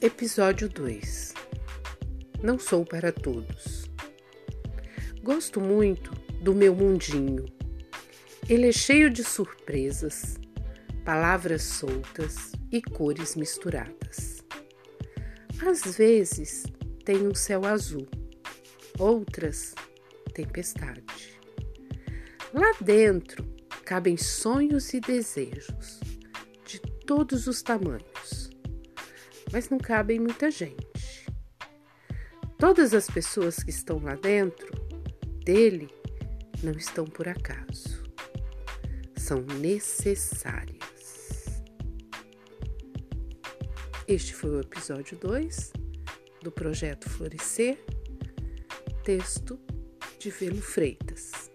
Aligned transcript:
Episódio 0.00 0.68
2 0.68 1.32
Não 2.42 2.58
sou 2.58 2.84
para 2.84 3.10
todos. 3.10 3.90
Gosto 5.22 5.60
muito 5.60 6.10
do 6.42 6.54
meu 6.54 6.74
mundinho. 6.74 7.46
Ele 8.48 8.68
é 8.68 8.72
cheio 8.72 9.08
de 9.08 9.24
surpresas, 9.24 10.36
palavras 11.04 11.62
soltas 11.62 12.52
e 12.70 12.82
cores 12.82 13.34
misturadas. 13.34 14.44
Às 15.64 15.96
vezes 15.96 16.64
tem 17.04 17.26
um 17.26 17.34
céu 17.34 17.64
azul, 17.64 18.06
outras 18.98 19.74
tempestade. 20.34 21.40
Lá 22.52 22.74
dentro 22.80 23.44
cabem 23.84 24.16
sonhos 24.16 24.92
e 24.92 25.00
desejos 25.00 26.00
de 26.66 26.78
todos 27.06 27.46
os 27.46 27.62
tamanhos 27.62 28.43
mas 29.54 29.70
não 29.70 29.78
cabem 29.78 30.18
muita 30.18 30.50
gente. 30.50 31.28
Todas 32.58 32.92
as 32.92 33.08
pessoas 33.08 33.62
que 33.62 33.70
estão 33.70 34.00
lá 34.00 34.16
dentro 34.16 34.68
dele 35.44 35.88
não 36.60 36.72
estão 36.72 37.04
por 37.04 37.28
acaso. 37.28 38.02
São 39.14 39.42
necessárias. 39.60 41.62
Este 44.08 44.34
foi 44.34 44.50
o 44.50 44.60
episódio 44.60 45.16
2 45.18 45.72
do 46.42 46.50
projeto 46.50 47.08
Florescer, 47.08 47.78
texto 49.04 49.56
de 50.18 50.30
Velo 50.30 50.60
Freitas. 50.60 51.53